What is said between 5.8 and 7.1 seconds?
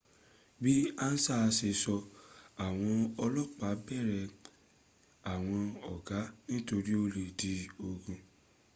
ọgá nítorí ó